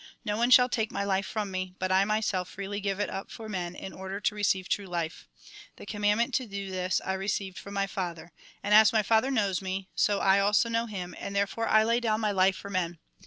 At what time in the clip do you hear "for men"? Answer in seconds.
3.29-3.75, 12.55-12.97